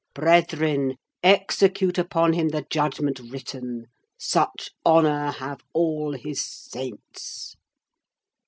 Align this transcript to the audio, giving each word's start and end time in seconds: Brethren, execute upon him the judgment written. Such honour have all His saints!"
Brethren, 0.15 0.95
execute 1.21 1.99
upon 1.99 2.33
him 2.33 2.49
the 2.49 2.65
judgment 2.71 3.19
written. 3.19 3.85
Such 4.17 4.71
honour 4.83 5.29
have 5.33 5.59
all 5.75 6.13
His 6.13 6.43
saints!" 6.43 7.55